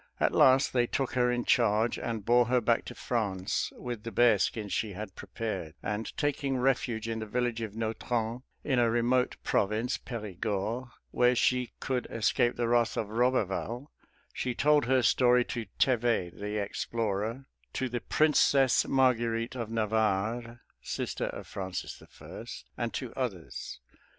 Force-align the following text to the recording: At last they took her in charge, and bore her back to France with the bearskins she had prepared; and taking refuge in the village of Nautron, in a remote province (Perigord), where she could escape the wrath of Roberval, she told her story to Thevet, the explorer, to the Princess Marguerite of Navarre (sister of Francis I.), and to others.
At 0.19 0.33
last 0.33 0.73
they 0.73 0.87
took 0.87 1.11
her 1.13 1.31
in 1.31 1.45
charge, 1.45 1.99
and 1.99 2.25
bore 2.25 2.45
her 2.47 2.59
back 2.59 2.85
to 2.85 2.95
France 2.95 3.71
with 3.77 4.01
the 4.01 4.11
bearskins 4.11 4.73
she 4.73 4.93
had 4.93 5.13
prepared; 5.13 5.75
and 5.83 6.11
taking 6.17 6.57
refuge 6.57 7.07
in 7.07 7.19
the 7.19 7.27
village 7.27 7.61
of 7.61 7.75
Nautron, 7.75 8.41
in 8.63 8.79
a 8.79 8.89
remote 8.89 9.35
province 9.43 9.97
(Perigord), 9.99 10.87
where 11.11 11.35
she 11.35 11.73
could 11.79 12.07
escape 12.09 12.55
the 12.55 12.67
wrath 12.67 12.97
of 12.97 13.09
Roberval, 13.09 13.91
she 14.33 14.55
told 14.55 14.85
her 14.85 15.03
story 15.03 15.45
to 15.45 15.67
Thevet, 15.79 16.39
the 16.39 16.57
explorer, 16.57 17.45
to 17.73 17.87
the 17.87 18.01
Princess 18.01 18.87
Marguerite 18.87 19.53
of 19.55 19.69
Navarre 19.69 20.61
(sister 20.81 21.27
of 21.27 21.45
Francis 21.45 22.01
I.), 22.19 22.45
and 22.75 22.91
to 22.95 23.13
others. 23.13 23.79